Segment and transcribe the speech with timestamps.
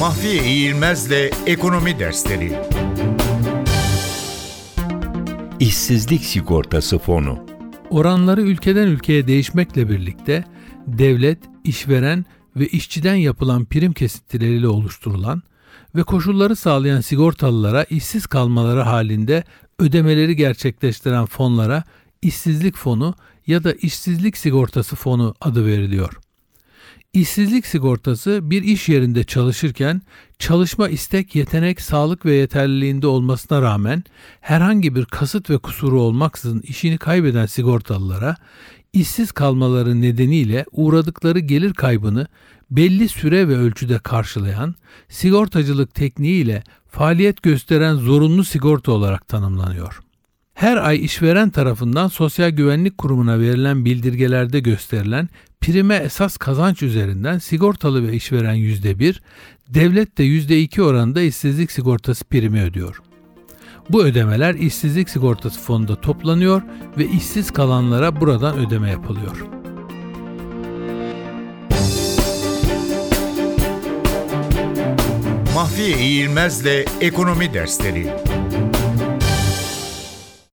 [0.00, 2.52] Mahfiye İğilmez'le Ekonomi Dersleri
[5.60, 7.46] İşsizlik Sigortası Fonu
[7.90, 10.44] Oranları ülkeden ülkeye değişmekle birlikte
[10.86, 12.24] devlet, işveren
[12.56, 15.42] ve işçiden yapılan prim kesintileriyle oluşturulan
[15.94, 19.44] ve koşulları sağlayan sigortalılara işsiz kalmaları halinde
[19.78, 21.84] ödemeleri gerçekleştiren fonlara
[22.22, 23.14] işsizlik fonu
[23.46, 26.29] ya da işsizlik sigortası fonu adı veriliyor.
[27.12, 30.02] İşsizlik sigortası bir iş yerinde çalışırken
[30.38, 34.04] çalışma istek, yetenek, sağlık ve yeterliliğinde olmasına rağmen
[34.40, 38.36] herhangi bir kasıt ve kusuru olmaksızın işini kaybeden sigortalılara
[38.92, 42.26] işsiz kalmaları nedeniyle uğradıkları gelir kaybını
[42.70, 44.74] belli süre ve ölçüde karşılayan
[45.08, 50.00] sigortacılık tekniğiyle faaliyet gösteren zorunlu sigorta olarak tanımlanıyor.
[50.60, 55.28] Her ay işveren tarafından Sosyal Güvenlik Kurumu'na verilen bildirgelerde gösterilen
[55.60, 59.20] prime esas kazanç üzerinden sigortalı ve işveren %1,
[59.68, 63.02] devlet de %2 oranında işsizlik sigortası primi ödüyor.
[63.90, 66.62] Bu ödemeler işsizlik sigortası fonunda toplanıyor
[66.98, 69.36] ve işsiz kalanlara buradan ödeme yapılıyor.
[75.54, 78.06] Mahfiye İğilmez'le Ekonomi Dersleri